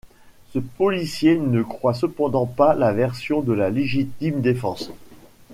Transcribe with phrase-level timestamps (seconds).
[0.55, 4.89] Le policier ne croit cependant pas la version de la légitime défense.